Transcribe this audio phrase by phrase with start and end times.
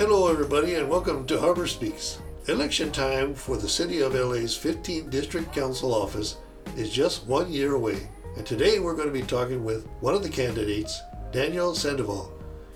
[0.00, 2.20] Hello, everybody, and welcome to Harbor Speaks.
[2.48, 6.38] Election time for the City of LA's 15th District Council office
[6.74, 8.08] is just one year away.
[8.38, 12.32] And today we're going to be talking with one of the candidates, Danielle Sandoval.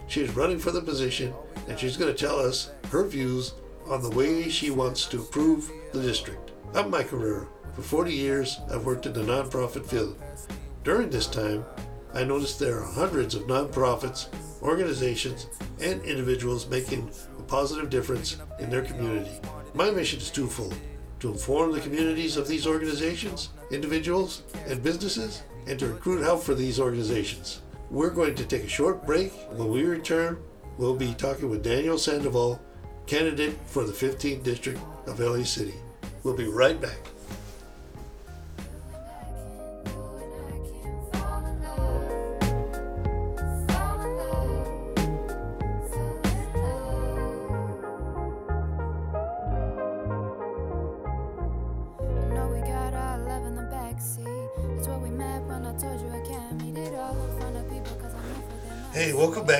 [0.06, 1.32] She's running for the position
[1.66, 3.54] and she's going to tell us her views
[3.86, 6.50] on the way she wants to improve the district.
[6.74, 7.48] I'm Mike Herrera.
[7.72, 10.18] For 40 years, I've worked in the nonprofit field.
[10.82, 11.64] During this time,
[12.12, 14.28] I noticed there are hundreds of nonprofits,
[14.64, 15.46] organizations,
[15.80, 19.30] and individuals making a positive difference in their community.
[19.74, 20.74] My mission is twofold
[21.20, 26.54] to inform the communities of these organizations, individuals, and businesses, and to recruit help for
[26.54, 27.62] these organizations.
[27.90, 29.32] We're going to take a short break.
[29.52, 30.38] When we return,
[30.78, 32.60] we'll be talking with Daniel Sandoval,
[33.06, 35.74] candidate for the 15th District of LA City.
[36.22, 36.98] We'll be right back.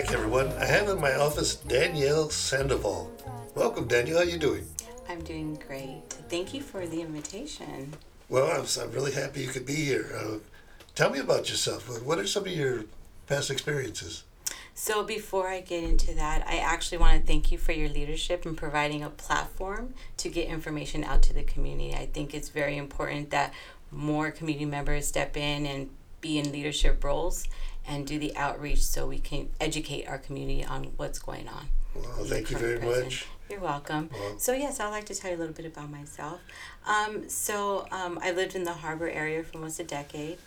[0.05, 0.49] Back, everyone.
[0.59, 3.11] I have in my office Danielle Sandoval.
[3.55, 4.19] Welcome, Danielle.
[4.19, 4.67] How are you doing?
[5.09, 6.03] I'm doing great.
[6.29, 7.95] Thank you for the invitation.
[8.29, 10.11] Well, I'm, I'm really happy you could be here.
[10.15, 10.37] Uh,
[10.95, 12.03] tell me about yourself.
[12.03, 12.85] What are some of your
[13.27, 14.25] past experiences?
[14.75, 18.45] So, before I get into that, I actually want to thank you for your leadership
[18.45, 21.95] in providing a platform to get information out to the community.
[21.95, 23.55] I think it's very important that
[23.91, 25.89] more community members step in and
[26.21, 27.47] be in leadership roles
[27.87, 31.69] and do the outreach so we can educate our community on what's going on.
[31.95, 33.05] Well, thank you very present.
[33.05, 33.27] much.
[33.49, 34.11] You're welcome.
[34.39, 36.41] So yes, I'd like to tell you a little bit about myself.
[36.87, 40.39] Um, so um, I lived in the harbor area for almost a decade,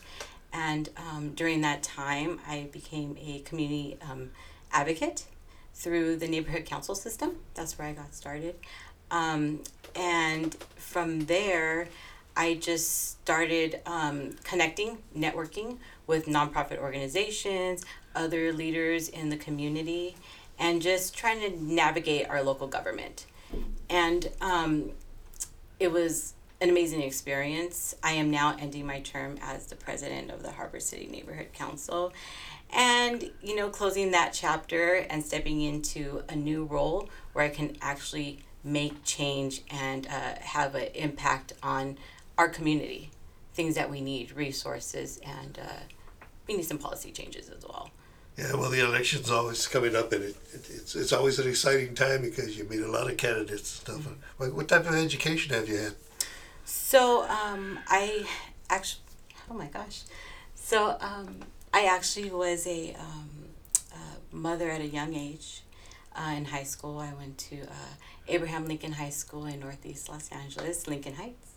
[0.52, 4.32] and um, during that time, I became a community um,
[4.72, 5.26] advocate
[5.76, 7.38] through the neighborhood council system.
[7.54, 8.56] That's where I got started,
[9.12, 9.62] um,
[9.96, 11.88] and from there.
[12.40, 17.86] I just started um, connecting, networking with nonprofit organizations,
[18.16, 20.16] other leaders in the community,
[20.58, 23.26] and just trying to navigate our local government.
[23.90, 24.92] And um,
[25.80, 27.96] it was an amazing experience.
[28.02, 32.12] I am now ending my term as the president of the Harbor City Neighborhood Council.
[32.74, 37.78] And, you know, closing that chapter and stepping into a new role where I can
[37.82, 41.98] actually make change and uh, have an impact on
[42.38, 43.12] our community,
[43.54, 45.84] things that we need, resources, and uh,
[46.48, 47.92] we need some policy changes as well.
[48.38, 51.96] Yeah, well, the election's always coming up, and it, it, it's it's always an exciting
[51.96, 54.14] time because you meet a lot of candidates and stuff.
[54.38, 55.96] What, what type of education have you had?
[56.64, 58.28] So um, I
[58.70, 59.02] actually,
[59.50, 60.04] oh my gosh,
[60.54, 61.40] so um,
[61.74, 63.30] I actually was a, um,
[63.92, 65.62] a mother at a young age.
[66.16, 67.94] Uh, in high school, I went to uh,
[68.28, 71.52] Abraham Lincoln High School in Northeast Los Angeles, Lincoln Heights,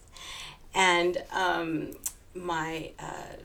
[0.74, 1.92] and um,
[2.34, 3.36] my uh,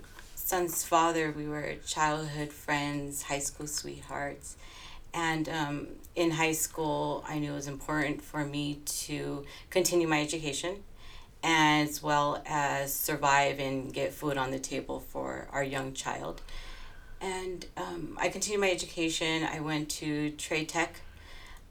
[0.45, 1.33] son's father.
[1.35, 4.57] We were childhood friends, high school sweethearts.
[5.11, 10.21] And um, in high school, I knew it was important for me to continue my
[10.21, 10.83] education
[11.43, 16.41] as well as survive and get food on the table for our young child.
[17.19, 19.47] And um, I continued my education.
[19.51, 21.01] I went to trade tech.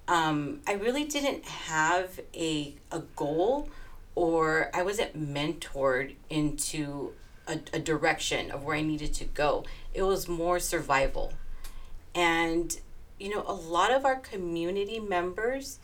[0.09, 3.69] Um, I really didn't have a, a goal
[4.17, 7.13] or I wasn't mentored into
[7.47, 9.65] a, a direction of where I needed to go.
[9.93, 11.35] It was more survival.
[12.15, 12.79] And,
[13.19, 15.79] you know, a lot of our community members,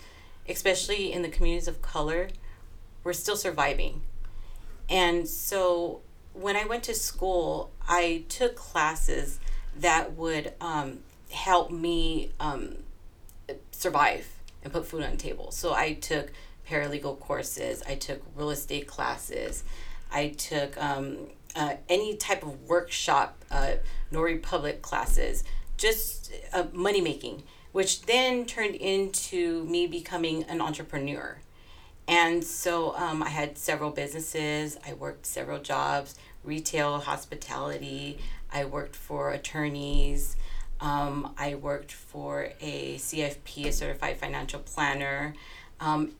[0.48, 2.28] especially in the communities of color,
[3.04, 4.02] were still surviving.
[4.88, 6.00] And so
[6.32, 9.40] when I went to school, I took classes
[9.76, 11.00] that would um,
[11.30, 12.76] help me um,
[13.70, 14.26] survive
[14.62, 15.50] and put food on the table.
[15.50, 16.32] So I took
[16.68, 19.64] paralegal courses, I took real estate classes,
[20.12, 23.72] I took um, uh, any type of workshop, uh,
[24.10, 25.44] Notary Public classes,
[25.76, 27.42] just uh, money making,
[27.72, 31.38] which then turned into me becoming an entrepreneur.
[32.08, 38.18] And so um, I had several businesses, I worked several jobs retail, hospitality,
[38.52, 40.36] I worked for attorneys.
[40.80, 45.34] Um, I worked for a CFP, a certified financial planner.
[45.78, 46.12] Um,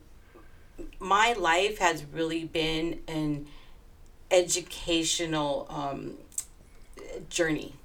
[0.99, 3.47] my life has really been an
[4.31, 6.13] educational um,
[7.29, 7.75] journey.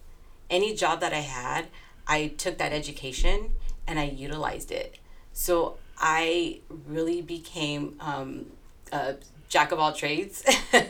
[0.48, 1.66] Any job that I had,
[2.06, 3.52] I took that education
[3.86, 4.98] and I utilized it.
[5.32, 8.46] So I really became um,
[8.92, 9.16] a
[9.48, 10.44] jack of all trades,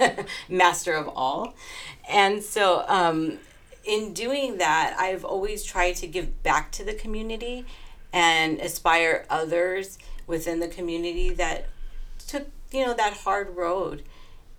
[0.49, 1.55] master of all.
[2.09, 3.39] And so, um,
[3.85, 7.65] in doing that, I've always tried to give back to the community
[8.13, 11.69] and inspire others within the community that
[12.27, 14.03] took you know that hard road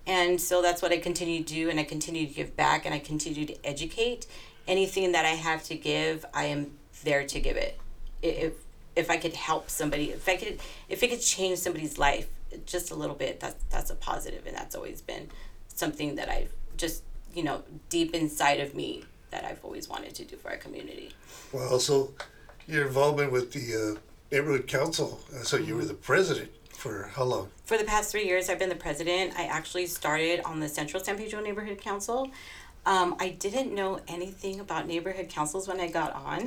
[0.08, 2.96] and so that's what i continue to do and i continue to give back and
[2.96, 4.26] i continue to educate.
[4.68, 6.72] Anything that i have to give i am
[7.04, 7.80] there to give it.
[8.22, 8.54] If
[8.96, 10.60] if i could help somebody if i could
[10.90, 12.28] if it could change somebody's life
[12.66, 15.30] just a little bit that's that's a positive and that's always been
[15.68, 20.24] something that i've just you know deep inside of me that i've always wanted to
[20.26, 21.12] do for our community.
[21.52, 22.14] Well, so
[22.68, 24.00] your involvement with the uh,
[24.32, 25.20] neighborhood council.
[25.44, 27.50] So you were the president for how long?
[27.66, 31.04] for the past three years i've been the president i actually started on the central
[31.04, 32.30] san pedro neighborhood council
[32.86, 36.42] um, i didn't know anything about neighborhood councils when i got on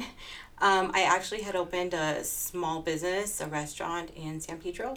[0.61, 4.94] um, i actually had opened a small business a restaurant in san pedro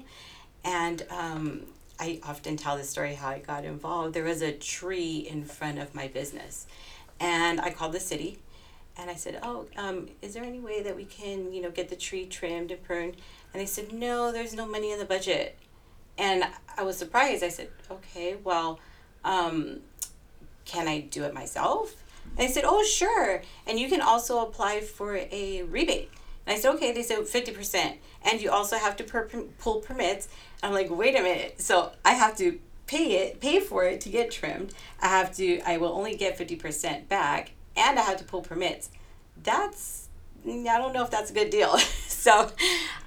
[0.64, 1.62] and um,
[2.00, 5.80] i often tell the story how i got involved there was a tree in front
[5.80, 6.68] of my business
[7.20, 8.38] and i called the city
[8.96, 11.90] and I said, "Oh, um, is there any way that we can, you know, get
[11.90, 13.18] the tree trimmed and pruned?"
[13.54, 15.58] And they said, "No, there's no money in the budget."
[16.18, 16.44] And
[16.78, 17.44] I was surprised.
[17.44, 18.80] I said, "Okay, well,
[19.24, 19.82] um,
[20.66, 23.42] can I do it myself?" And they said, "Oh, sure.
[23.68, 26.10] And you can also apply for a rebate."
[26.46, 29.28] And I said, "Okay." They said fifty percent, and you also have to per-
[29.60, 30.28] pull permits.
[30.62, 34.10] I'm like, "Wait a minute." So I have to pay it, pay for it to
[34.10, 34.74] get trimmed.
[35.02, 35.60] I have to.
[35.62, 38.90] I will only get fifty percent back, and I have to pull permits.
[39.42, 40.03] That's
[40.45, 41.78] I don't know if that's a good deal.
[42.07, 42.51] so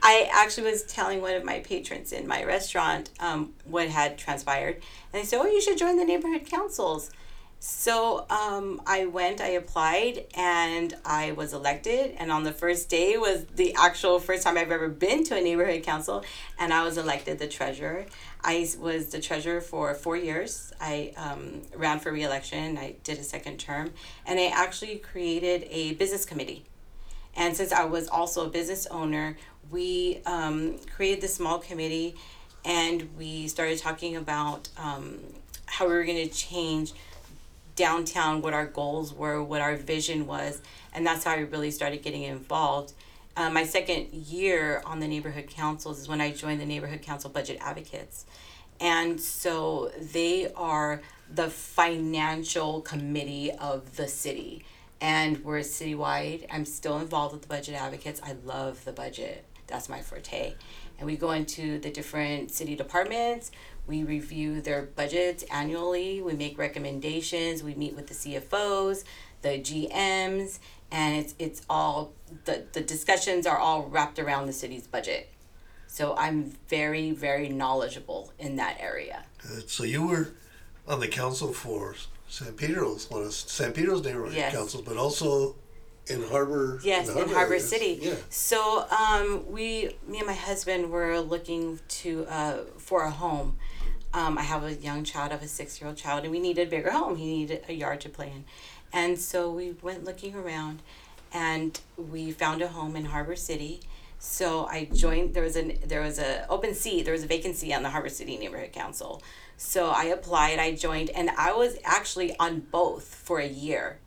[0.02, 4.76] I actually was telling one of my patrons in my restaurant um, what had transpired.
[5.12, 7.10] And they said, Oh, you should join the neighborhood councils.
[7.58, 12.14] So um, I went, I applied, and I was elected.
[12.18, 15.40] And on the first day was the actual first time I've ever been to a
[15.40, 16.22] neighborhood council,
[16.58, 18.06] and I was elected the treasurer.
[18.42, 20.72] I was the treasurer for four years.
[20.80, 22.76] I um, ran for reelection.
[22.76, 23.92] I did a second term,
[24.26, 26.66] and I actually created a business committee.
[27.36, 29.36] And since I was also a business owner,
[29.70, 32.16] we um, created this small committee
[32.64, 35.18] and we started talking about um,
[35.66, 36.92] how we were going to change
[37.76, 40.62] downtown, what our goals were, what our vision was.
[40.94, 42.92] And that's how I really started getting involved.
[43.36, 47.28] Uh, my second year on the neighborhood councils is when I joined the neighborhood council
[47.28, 48.24] budget advocates.
[48.80, 54.64] And so they are the financial committee of the city
[55.06, 56.46] and we're citywide.
[56.50, 58.20] I'm still involved with the budget advocates.
[58.24, 59.44] I love the budget.
[59.68, 60.54] That's my forte.
[60.98, 63.52] And we go into the different city departments.
[63.86, 66.22] We review their budgets annually.
[66.22, 67.62] We make recommendations.
[67.62, 69.04] We meet with the CFOs,
[69.42, 70.58] the GMs,
[70.90, 72.12] and it's it's all
[72.44, 75.30] the the discussions are all wrapped around the city's budget.
[75.86, 79.22] So I'm very very knowledgeable in that area.
[79.44, 80.32] Uh, so you were
[80.88, 81.94] on the council for
[82.28, 84.54] San Pedro's, one of San Pedro's neighborhood Yes.
[84.54, 85.56] councils, but also
[86.08, 86.80] in Harbor.
[86.82, 87.58] Yes, the in Harbor.
[87.58, 87.98] City.
[88.02, 88.14] Yeah.
[88.30, 93.56] So um, we, me and my husband were looking to uh, for a home.
[94.14, 96.70] Um, I have a young child, I have a six-year-old child, and we needed a
[96.70, 97.16] bigger home.
[97.16, 98.44] He needed a yard to play in,
[98.92, 100.80] and so we went looking around,
[101.32, 103.80] and we found a home in Harbor City.
[104.18, 105.34] So I joined.
[105.34, 107.02] There was an there was a open seat.
[107.04, 109.22] There was a vacancy on the Harbor City Neighborhood Council.
[109.56, 110.58] So I applied.
[110.58, 113.98] I joined, and I was actually on both for a year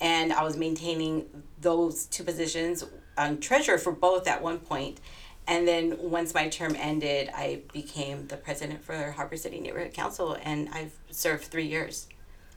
[0.00, 1.26] and I was maintaining
[1.60, 2.84] those two positions
[3.18, 5.00] on treasurer for both at one point.
[5.46, 10.36] And then once my term ended, I became the president for Harbor City Neighborhood Council,
[10.42, 12.08] and I've served three years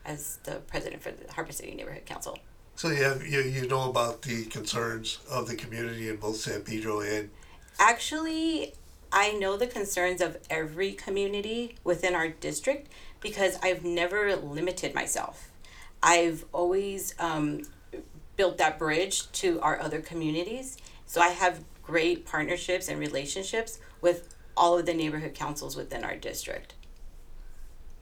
[0.05, 2.37] as the president for the Harbor City Neighborhood Council.
[2.75, 6.61] So you have you, you know about the concerns of the community in both San
[6.61, 7.29] Pedro and
[7.79, 8.73] Actually,
[9.13, 12.91] I know the concerns of every community within our district
[13.21, 15.51] because I've never limited myself.
[16.01, 17.61] I've always um,
[18.35, 20.77] built that bridge to our other communities.
[21.05, 26.15] So I have great partnerships and relationships with all of the neighborhood councils within our
[26.15, 26.73] district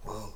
[0.05, 0.33] well,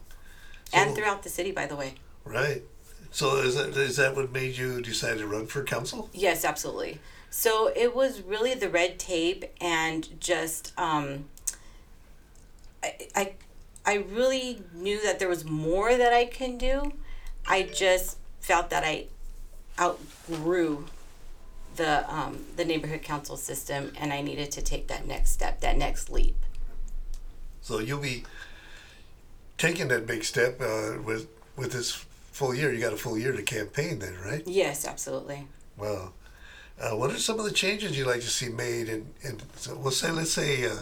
[0.73, 1.95] and throughout the city, by the way.
[2.23, 2.63] right.
[3.11, 6.09] So is that is that what made you decide to run for council?
[6.13, 6.99] Yes, absolutely.
[7.37, 11.25] So it was really the red tape and just um,
[12.81, 13.33] I, I
[13.85, 16.93] I really knew that there was more that I can do.
[17.45, 19.07] I just felt that I
[19.77, 20.85] outgrew
[21.75, 25.75] the um, the neighborhood council system and I needed to take that next step, that
[25.75, 26.37] next leap.
[27.61, 28.23] So you'll be
[29.57, 31.27] taking that big step uh, with
[31.57, 31.91] with this
[32.31, 32.71] full year.
[32.71, 34.43] You got a full year to campaign then, right?
[34.45, 35.47] Yes, absolutely.
[35.75, 36.13] Wow.
[36.79, 38.89] Uh, what are some of the changes you'd like to see made?
[38.89, 40.81] And and so we'll say let's say uh,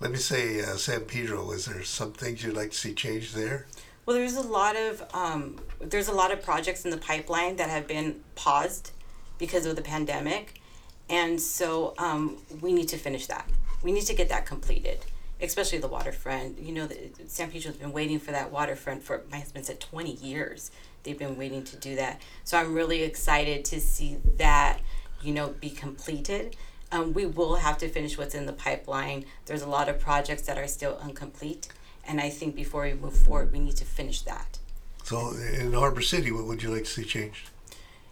[0.00, 1.50] let me say uh, San Pedro.
[1.52, 3.66] Is there some things you'd like to see changed there?
[4.04, 7.70] Well, there's a lot of um, there's a lot of projects in the pipeline that
[7.70, 8.92] have been paused
[9.38, 10.60] because of the pandemic,
[11.08, 13.48] And so um, we need to finish that.
[13.82, 15.00] We need to get that completed,
[15.40, 16.58] especially the waterfront.
[16.58, 20.12] You know, the, San Pedro's been waiting for that waterfront for, my husband said, 20
[20.12, 20.70] years.
[21.02, 22.20] They've been waiting to do that.
[22.44, 24.80] So I'm really excited to see that,
[25.22, 26.56] you know, be completed.
[26.92, 29.24] Um, we will have to finish what's in the pipeline.
[29.46, 31.68] There's a lot of projects that are still incomplete.
[32.06, 34.58] And I think before we move forward, we need to finish that.
[35.02, 37.50] So in Harbor City, what would you like to see changed?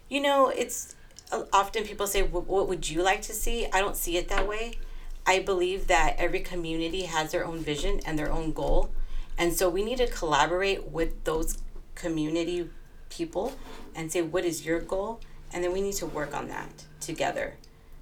[0.09, 0.95] You know, it's
[1.31, 3.67] uh, often people say, What would you like to see?
[3.73, 4.77] I don't see it that way.
[5.25, 8.91] I believe that every community has their own vision and their own goal.
[9.37, 11.57] And so we need to collaborate with those
[11.95, 12.69] community
[13.09, 13.53] people
[13.95, 15.19] and say, What is your goal?
[15.55, 17.53] And then we need to work on that together.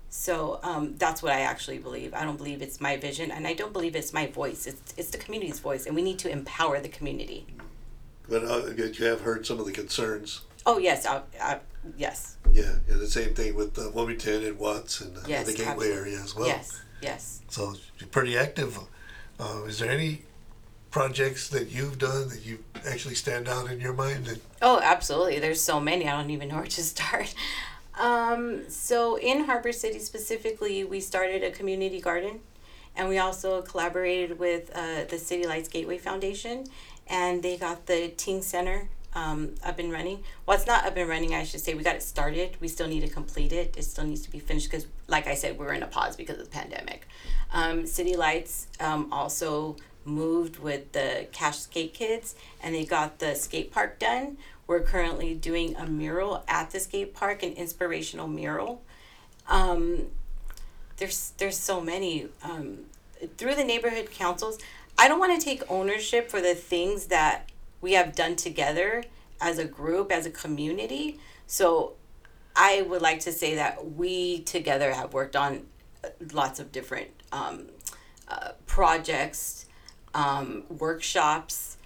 [0.10, 2.14] So um, that's what I actually believe.
[2.16, 4.66] I don't believe it's my vision, and I don't believe it's my voice.
[4.66, 7.46] It's, it's the community's voice, and we need to empower the community.
[8.28, 10.42] But uh, you have heard some of the concerns.
[10.66, 11.60] Oh, yes, I, I,
[11.96, 15.54] yes, Yeah, and the same thing with uh, Wilmington and Watts and uh, Yes, the
[15.54, 15.98] Gateway absolutely.
[15.98, 16.48] area as well.
[16.48, 17.42] yes, yes.
[17.50, 18.80] So you're pretty active.
[19.40, 20.24] Uh, is there any
[20.94, 24.40] projects that you've done that you actually stand out in your mind?
[24.62, 25.40] Oh, absolutely.
[25.40, 26.08] There's so many.
[26.08, 27.34] I don't even know where to start.
[28.00, 32.42] Um, so in Harbor City specifically, we started a community garden,
[32.96, 36.66] and we also collaborated with uh, the City Lights Gateway Foundation,
[37.08, 40.24] and they got the teen center um, up and running.
[40.46, 41.34] Well, it's not up and running.
[41.34, 42.58] I should say we got it started.
[42.60, 43.76] We still need to complete it.
[43.78, 46.38] It still needs to be finished because, like I said, we're in a pause because
[46.38, 47.08] of the pandemic.
[47.52, 53.36] Um, City Lights um, also moved with the Cash Skate Kids, and they got the
[53.36, 54.38] skate park done.
[54.68, 58.82] We're currently doing a mural at the skate park, an inspirational mural.
[59.48, 60.08] Um,
[60.98, 62.86] there's there's so many um,
[63.38, 64.60] through the neighborhood councils.
[64.98, 67.50] I don't want to take ownership for the things that
[67.82, 69.04] we have done together
[69.42, 71.20] as a group, as a community.
[71.48, 71.94] So
[72.56, 75.66] I would like to say that we together have worked on
[76.04, 77.68] uh, lots of different um,
[78.28, 79.63] uh, projects,
[80.14, 81.78] um, workshops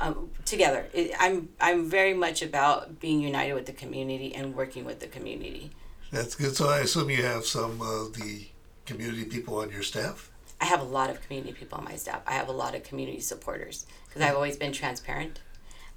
[0.00, 0.86] um, together.
[0.92, 5.06] It, I'm I'm very much about being united with the community and working with the
[5.06, 5.70] community.
[6.10, 6.56] that's good.
[6.56, 8.46] So I assume you have some of the
[8.86, 10.30] community people on your staff.
[10.60, 12.22] I have a lot of community people on my staff.
[12.26, 15.40] I have a lot of community supporters because I've always been transparent.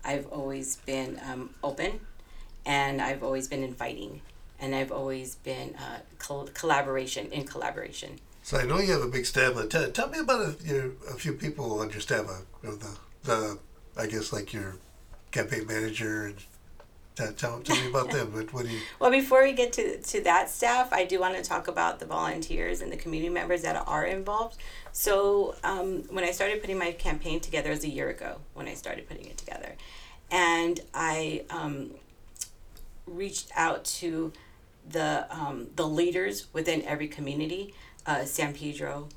[0.03, 1.99] I've always been um, open,
[2.65, 4.21] and I've always been inviting,
[4.59, 8.19] and I've always been uh, col- collaboration in collaboration.
[8.47, 9.55] So I know you have a big staff.
[9.67, 12.29] Tell, tell me about a, a few people on your staff.
[12.29, 13.59] Uh, the, the
[13.97, 14.77] I guess like your
[15.31, 16.35] campaign manager and
[17.15, 18.33] tell, tell, tell me about them.
[18.33, 18.79] What, what do you?
[18.99, 22.05] Well, before we get to, to that staff, I do want to talk about the
[22.05, 24.55] volunteers and the community members that are involved.
[24.93, 28.69] So, um, when I started putting my campaign together, it was a year ago when
[28.69, 29.75] I started putting it together.
[30.31, 31.95] And I um,
[33.05, 34.31] reached out to
[34.89, 37.73] the, um, the leaders within every community
[38.07, 39.09] uh, San Pedro,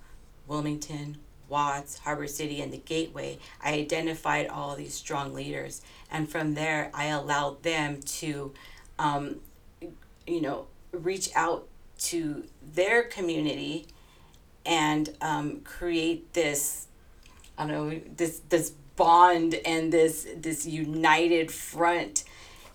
[0.47, 1.17] Wilmington,
[1.49, 3.39] Watts, Harbor City, and the Gateway.
[3.63, 5.81] I identified all these strong leaders.
[6.11, 8.53] And from there, I allowed them to
[8.99, 9.37] um,
[10.27, 11.67] you know, reach out
[11.99, 12.45] to
[12.75, 13.87] their community
[14.65, 16.87] and um, create this,
[17.59, 22.25] I don't know, this this bond and this this united front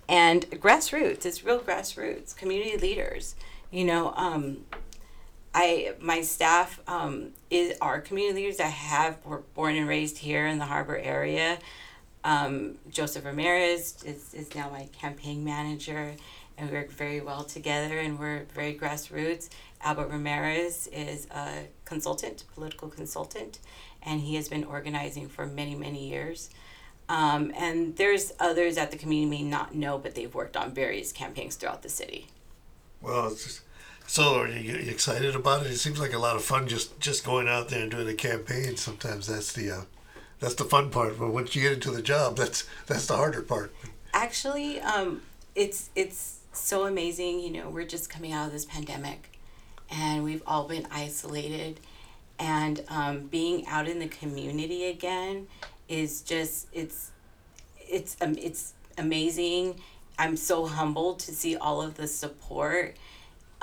[0.10, 1.26] and grassroots.
[1.26, 3.36] It's real grassroots, community leaders.
[3.72, 4.66] You know, um,
[5.56, 10.46] I my staff um, is are community leaders that have were born and raised here
[10.46, 11.60] in the harbor area.
[12.26, 16.16] Um, Joseph Ramirez is, is now my campaign manager,
[16.58, 19.50] and we work very well together, and we're very grassroots.
[19.82, 23.60] Albert Ramirez is a consultant, political consultant,
[24.02, 26.50] and he has been organizing for many, many years.
[27.08, 31.12] Um, and there's others that the community may not know, but they've worked on various
[31.12, 32.28] campaigns throughout the city.
[33.02, 33.62] Well, it's just,
[34.08, 35.72] so are you, excited about it?
[35.72, 38.14] It seems like a lot of fun just just going out there and doing a
[38.14, 38.78] campaign.
[38.78, 39.82] Sometimes that's the uh,
[40.40, 41.20] that's the fun part.
[41.20, 43.74] But once you get into the job, that's that's the harder part.
[44.14, 45.22] Actually, um,
[45.56, 47.40] it's it's so amazing.
[47.40, 49.38] You know, we're just coming out of this pandemic,
[49.90, 51.80] and we've all been isolated,
[52.40, 55.48] and um, being out in the community again
[55.88, 57.12] is just it's
[57.80, 59.80] it's um, it's amazing.
[60.18, 62.96] I'm so humbled to see all of the support.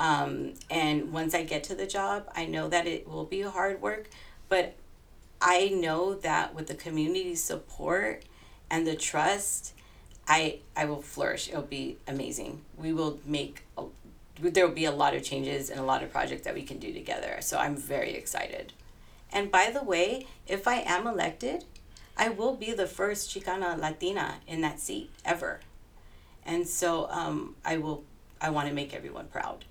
[0.03, 3.81] Um, and once I get to the job, I know that it will be hard
[3.81, 4.11] work,
[4.49, 4.75] but
[5.41, 8.25] I know that with the community support
[8.69, 9.75] and the trust,
[10.27, 11.49] I I will flourish.
[11.49, 12.63] It'll be amazing.
[12.77, 13.85] We will make a,
[14.41, 16.79] there will be a lot of changes and a lot of projects that we can
[16.79, 17.37] do together.
[17.41, 18.73] So I'm very excited.
[19.33, 21.65] And by the way, if I am elected,
[22.17, 25.61] I will be the first Chicana Latina in that seat ever.
[26.45, 28.03] And so um, I will
[28.41, 29.65] I want to make everyone proud.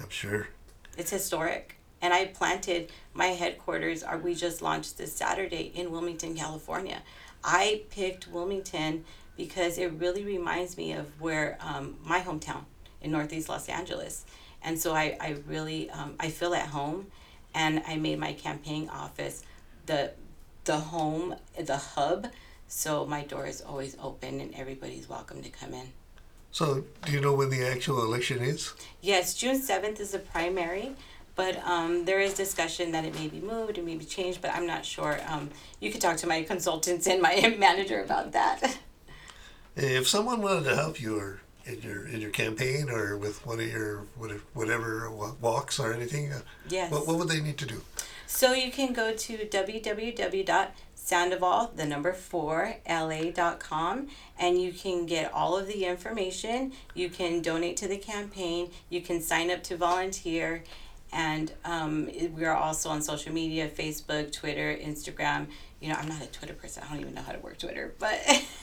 [0.00, 0.48] I'm sure.
[0.96, 1.76] It's historic.
[2.00, 7.02] And I planted my headquarters, are we just launched this Saturday in Wilmington, California.
[7.42, 9.04] I picked Wilmington
[9.36, 12.64] because it really reminds me of where um, my hometown
[13.00, 14.24] in Northeast Los Angeles.
[14.62, 17.06] And so I, I really um, I feel at home
[17.54, 19.44] and I made my campaign office
[19.86, 20.12] the
[20.64, 22.28] the home, the hub.
[22.66, 25.92] So my door is always open and everybody's welcome to come in.
[26.54, 28.74] So, do you know when the actual election is?
[29.00, 30.92] Yes, June 7th is the primary,
[31.34, 34.52] but um, there is discussion that it may be moved, it may be changed, but
[34.52, 35.18] I'm not sure.
[35.26, 38.78] Um, you could talk to my consultants and my manager about that.
[39.74, 43.58] If someone wanted to help you or in your in your campaign or with one
[43.58, 46.92] of your whatever, whatever walks or anything, uh, Yes.
[46.92, 47.82] what, what would they need to do?
[48.28, 49.44] So you can go to
[51.04, 54.08] www.sandoval, the number four, la.com,
[54.38, 56.72] and you can get all of the information.
[56.94, 58.70] You can donate to the campaign.
[58.88, 60.64] You can sign up to volunteer.
[61.12, 65.46] And um, we are also on social media Facebook, Twitter, Instagram.
[65.80, 66.82] You know, I'm not a Twitter person.
[66.84, 68.20] I don't even know how to work Twitter, but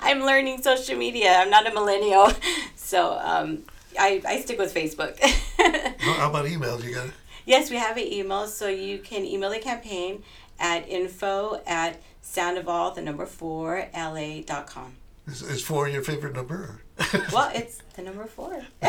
[0.00, 1.34] I'm learning social media.
[1.38, 2.30] I'm not a millennial.
[2.74, 3.62] So um,
[3.98, 5.18] I, I stick with Facebook.
[5.98, 6.84] How how about emails?
[6.84, 7.14] You got it?
[7.46, 10.22] Yes, we have an email, so you can email the campaign
[10.62, 14.94] at info at sandoval, the number four, la.com.
[15.26, 16.80] Is, is four your favorite number?
[17.32, 18.62] Well, it's the number four.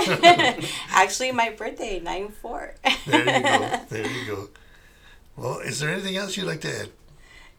[0.91, 2.75] Actually, my birthday, 9 4.
[3.07, 3.79] there you go.
[3.89, 4.49] There you go.
[5.35, 6.89] Well, is there anything else you'd like to add?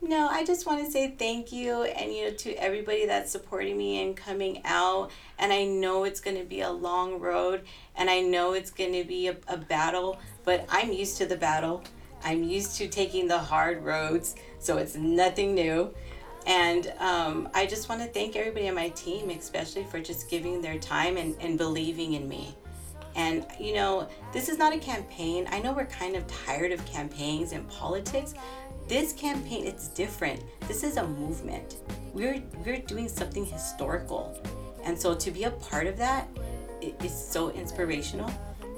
[0.00, 3.76] No, I just want to say thank you and you know to everybody that's supporting
[3.76, 5.10] me and coming out.
[5.38, 7.62] And I know it's going to be a long road
[7.96, 11.36] and I know it's going to be a, a battle, but I'm used to the
[11.36, 11.82] battle.
[12.24, 15.94] I'm used to taking the hard roads, so it's nothing new.
[16.46, 20.60] And um, I just want to thank everybody on my team, especially for just giving
[20.60, 22.54] their time and, and believing in me.
[23.16, 25.46] And you know, this is not a campaign.
[25.50, 28.34] I know we're kind of tired of campaigns and politics.
[28.88, 30.42] This campaign, it's different.
[30.68, 31.76] This is a movement.
[32.12, 34.36] We're we're doing something historical.
[34.84, 36.28] And so to be a part of that
[36.82, 38.30] i- is so inspirational.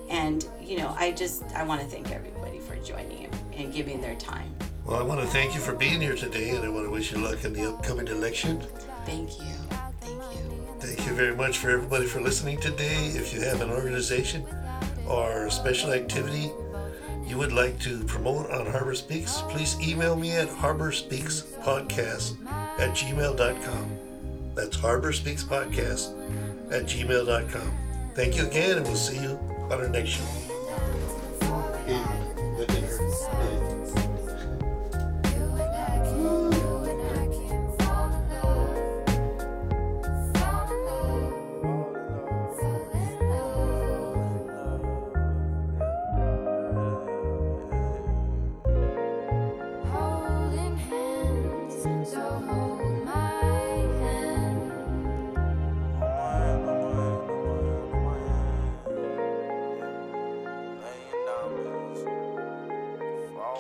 [0.09, 3.25] And you know, I just I want to thank everybody for joining
[3.57, 4.55] and giving their time.
[4.85, 7.13] Well, I want to thank you for being here today, and I want to wish
[7.13, 8.61] you luck in the upcoming election.
[9.05, 9.55] Thank you.
[10.01, 10.67] Thank you.
[10.79, 13.07] Thank you very much for everybody for listening today.
[13.09, 14.45] If you have an organization
[15.09, 16.51] or a special activity
[17.27, 22.47] you would like to promote on Harbor Speaks, please email me at harborspeakspodcast
[22.79, 23.99] at gmail.com.
[24.55, 26.13] That's Harbor Speaks Podcast
[26.71, 27.73] at gmail.com.
[28.15, 29.39] Thank you again, and we'll see you
[29.71, 30.56] on our next show.
[33.33, 33.56] Yes.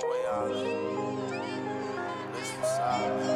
[0.02, 0.28] 我呀，
[2.34, 3.35] 这是啥？